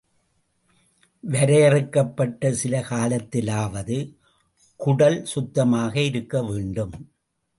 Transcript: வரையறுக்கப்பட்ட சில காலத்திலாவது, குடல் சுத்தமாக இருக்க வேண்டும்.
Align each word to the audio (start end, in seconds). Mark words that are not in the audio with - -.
வரையறுக்கப்பட்ட 1.23 2.51
சில 2.53 2.79
காலத்திலாவது, 2.89 3.97
குடல் 4.75 5.25
சுத்தமாக 5.25 6.01
இருக்க 6.01 6.43
வேண்டும். 6.43 6.95